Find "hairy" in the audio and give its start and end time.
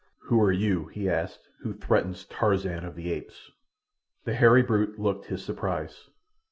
4.33-4.63